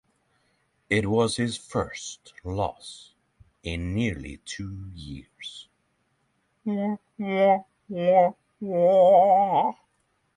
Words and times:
It 0.89 1.07
was 1.07 1.35
his 1.37 1.57
first 1.57 2.33
loss 2.43 3.13
in 3.61 3.93
nearly 3.93 4.37
two 4.45 4.89
years. 4.95 5.67